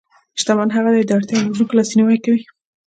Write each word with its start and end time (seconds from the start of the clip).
شتمن 0.39 0.69
هغه 0.77 0.89
دی 0.93 1.01
چې 1.03 1.07
د 1.07 1.11
اړتیا 1.17 1.37
لرونکو 1.41 1.77
لاسنیوی 1.77 2.17
کوي. 2.25 2.43